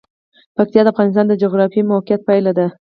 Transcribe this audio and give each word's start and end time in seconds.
پکتیکا 0.55 0.83
د 0.85 0.87
افغانستان 0.93 1.25
د 1.27 1.33
جغرافیایي 1.43 1.89
موقیعت 1.93 2.21
پایله 2.27 2.51
ده. 2.57 2.65